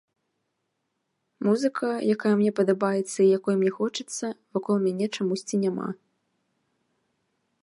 [1.47, 4.25] Музыка, якая мне падабаецца і якой мне хочацца,
[4.59, 5.89] вакол мяне чамусьці няма.